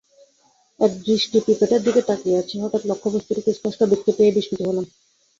[0.79, 4.85] একদৃষ্টি পিপেটার দিকে তাকিয়ে আছি, হঠাৎ লক্ষ্যবস্তুটিকে স্পষ্ট দেখতে পেয়ে বিস্মিত হলাম।